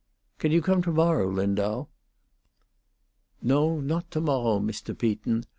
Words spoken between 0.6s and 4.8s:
come to morrow, Lindau?" "No, not to morrow,